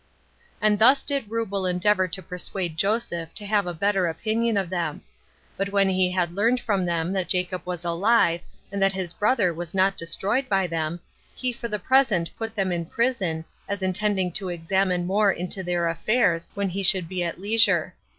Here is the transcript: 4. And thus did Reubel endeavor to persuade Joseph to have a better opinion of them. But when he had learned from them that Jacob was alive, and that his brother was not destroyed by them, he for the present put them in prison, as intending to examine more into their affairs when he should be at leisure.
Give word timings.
4. 0.61 0.67
And 0.67 0.79
thus 0.79 1.03
did 1.03 1.29
Reubel 1.29 1.67
endeavor 1.67 2.07
to 2.07 2.23
persuade 2.23 2.75
Joseph 2.75 3.35
to 3.35 3.45
have 3.45 3.67
a 3.67 3.71
better 3.75 4.07
opinion 4.07 4.57
of 4.57 4.71
them. 4.71 5.03
But 5.55 5.69
when 5.71 5.89
he 5.89 6.09
had 6.09 6.33
learned 6.33 6.59
from 6.59 6.85
them 6.87 7.13
that 7.13 7.29
Jacob 7.29 7.61
was 7.65 7.85
alive, 7.85 8.41
and 8.71 8.81
that 8.81 8.93
his 8.93 9.13
brother 9.13 9.53
was 9.53 9.75
not 9.75 9.97
destroyed 9.97 10.49
by 10.49 10.65
them, 10.65 11.01
he 11.35 11.53
for 11.53 11.67
the 11.67 11.77
present 11.77 12.35
put 12.35 12.55
them 12.55 12.71
in 12.71 12.87
prison, 12.87 13.45
as 13.69 13.83
intending 13.83 14.31
to 14.31 14.49
examine 14.49 15.05
more 15.05 15.31
into 15.31 15.61
their 15.61 15.87
affairs 15.87 16.49
when 16.55 16.69
he 16.69 16.81
should 16.81 17.07
be 17.07 17.21
at 17.23 17.39
leisure. 17.39 17.93